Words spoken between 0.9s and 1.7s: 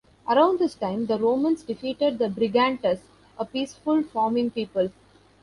the Romans